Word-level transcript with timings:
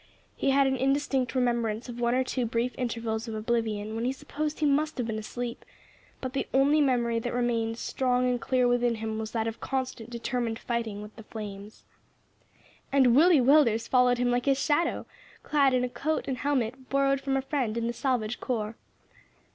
He 0.35 0.49
had 0.49 0.65
an 0.65 0.75
indistinct 0.77 1.35
remembrance 1.35 1.87
of 1.87 1.99
one 1.99 2.15
or 2.15 2.23
two 2.23 2.43
brief 2.47 2.73
intervals 2.75 3.27
of 3.27 3.35
oblivion 3.35 3.93
when 3.95 4.03
he 4.03 4.11
supposed 4.11 4.57
he 4.57 4.65
must 4.65 4.97
have 4.97 5.05
been 5.05 5.19
asleep, 5.19 5.63
but 6.21 6.33
the 6.33 6.47
only 6.55 6.81
memory 6.81 7.19
that 7.19 7.31
remained 7.31 7.77
strong 7.77 8.27
and 8.27 8.41
clear 8.41 8.67
within 8.67 8.95
him 8.95 9.19
was 9.19 9.29
that 9.29 9.45
of 9.45 9.59
constant, 9.61 10.09
determined 10.09 10.57
fighting 10.57 11.03
with 11.03 11.15
the 11.17 11.23
flames. 11.25 11.83
And 12.91 13.15
Willie 13.15 13.39
Willders 13.41 13.87
followed 13.87 14.17
him 14.17 14.31
like 14.31 14.45
his 14.45 14.57
shadow! 14.59 15.05
clad 15.43 15.71
in 15.71 15.83
a 15.83 15.87
coat 15.89 16.27
and 16.27 16.39
helmet 16.39 16.89
borrowed 16.89 17.21
from 17.21 17.37
a 17.37 17.41
friend 17.43 17.77
in 17.77 17.85
the 17.85 17.93
Salvage 17.93 18.39
Corps. 18.39 18.75